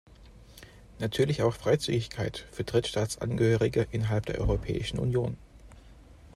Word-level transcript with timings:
Natürlich 0.97 1.43
auch 1.43 1.53
Freizügigkeit 1.53 2.47
für 2.51 2.63
Drittstaatsangehörige 2.63 3.87
innerhalb 3.91 4.25
der 4.25 4.39
Europäischen 4.39 4.97
Union. 4.97 5.37